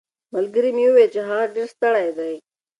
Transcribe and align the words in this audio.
ملګري 0.33 0.71
مې 0.75 0.85
وویل 0.87 1.09
چې 1.15 1.21
هغه 1.29 1.45
ډېر 1.55 1.67
ستړی 1.73 2.09
دی. 2.17 2.33